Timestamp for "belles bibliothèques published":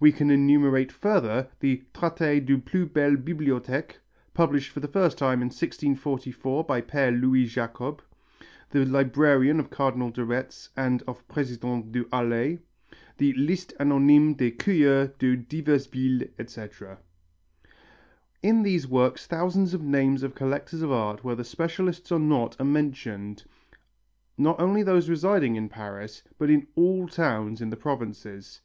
2.86-4.70